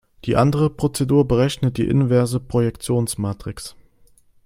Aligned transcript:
Die 0.25 0.35
andere 0.35 0.71
Prozedur 0.71 1.27
berechnet 1.27 1.77
die 1.77 1.87
inverse 1.87 2.39
Projektionsmatrix. 2.39 3.75